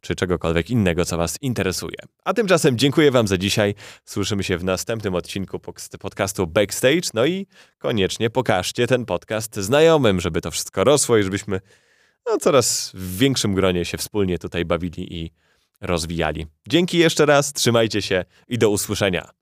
czy 0.00 0.14
czegokolwiek 0.14 0.70
innego, 0.70 1.04
co 1.04 1.16
Was 1.16 1.38
interesuje. 1.40 1.98
A 2.24 2.34
tymczasem 2.34 2.78
dziękuję 2.78 3.10
Wam 3.10 3.28
za 3.28 3.38
dzisiaj. 3.38 3.74
Słyszymy 4.04 4.44
się 4.44 4.58
w 4.58 4.64
następnym 4.64 5.14
odcinku 5.14 5.60
podcastu 6.00 6.46
Backstage. 6.46 7.10
No 7.14 7.26
i 7.26 7.46
koniecznie 7.78 8.30
pokażcie 8.30 8.86
ten 8.86 9.04
podcast 9.04 9.56
znajomym, 9.56 10.20
żeby 10.20 10.40
to 10.40 10.50
wszystko 10.50 10.84
rosło 10.84 11.16
i 11.16 11.22
żebyśmy 11.22 11.60
no, 12.26 12.38
coraz 12.38 12.90
w 12.94 13.18
większym 13.18 13.54
gronie 13.54 13.84
się 13.84 13.98
wspólnie 13.98 14.38
tutaj 14.38 14.64
bawili 14.64 15.14
i 15.14 15.30
rozwijali. 15.80 16.46
Dzięki 16.68 16.98
jeszcze 16.98 17.26
raz, 17.26 17.52
trzymajcie 17.52 18.02
się 18.02 18.24
i 18.48 18.58
do 18.58 18.70
usłyszenia. 18.70 19.37